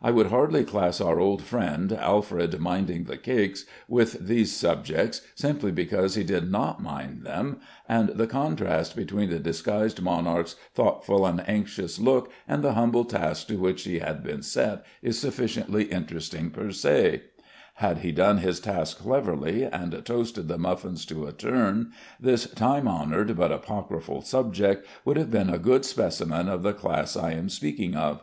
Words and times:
I 0.00 0.10
would 0.10 0.28
hardly 0.28 0.64
class 0.64 1.02
our 1.02 1.20
old 1.20 1.42
friend, 1.42 1.92
"Alfred 1.92 2.58
Minding 2.60 3.04
the 3.04 3.18
Cakes," 3.18 3.66
with 3.86 4.26
these 4.26 4.50
subjects, 4.50 5.20
simply 5.34 5.70
because 5.70 6.14
he 6.14 6.24
did 6.24 6.50
not 6.50 6.82
mind 6.82 7.24
them; 7.24 7.60
and 7.86 8.08
the 8.08 8.26
contrast 8.26 8.96
between 8.96 9.28
the 9.28 9.38
disguised 9.38 10.00
monarch's 10.00 10.56
thoughtful 10.74 11.26
and 11.26 11.46
anxious 11.46 11.98
look 11.98 12.32
and 12.48 12.64
the 12.64 12.72
humble 12.72 13.04
task 13.04 13.48
to 13.48 13.56
which 13.58 13.84
he 13.84 13.98
had 13.98 14.22
been 14.22 14.40
set 14.42 14.82
is 15.02 15.18
sufficiently 15.18 15.84
interesting 15.92 16.48
per 16.48 16.70
se. 16.70 17.24
Had 17.74 17.98
he 17.98 18.12
done 18.12 18.38
his 18.38 18.60
task 18.60 19.00
cleverly, 19.00 19.62
and 19.64 20.02
toasted 20.06 20.48
the 20.48 20.56
muffins 20.56 21.04
to 21.04 21.26
a 21.26 21.32
turn, 21.32 21.92
this 22.18 22.46
time 22.46 22.88
honored 22.88 23.36
but 23.36 23.52
apocryphal 23.52 24.22
subject 24.22 24.86
would 25.04 25.18
have 25.18 25.30
been 25.30 25.50
a 25.50 25.58
good 25.58 25.84
specimen 25.84 26.48
of 26.48 26.62
the 26.62 26.72
class 26.72 27.14
I 27.14 27.32
am 27.32 27.50
speaking 27.50 27.94
of. 27.94 28.22